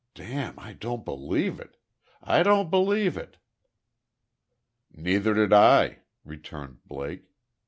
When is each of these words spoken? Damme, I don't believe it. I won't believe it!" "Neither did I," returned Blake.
Damme, 0.15 0.57
I 0.57 0.73
don't 0.73 1.05
believe 1.05 1.59
it. 1.59 1.77
I 2.23 2.41
won't 2.41 2.71
believe 2.71 3.17
it!" 3.17 3.37
"Neither 4.91 5.35
did 5.35 5.53
I," 5.53 5.99
returned 6.25 6.79
Blake. 6.87 7.25